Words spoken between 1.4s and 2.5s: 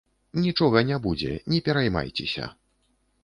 не пераймайцеся.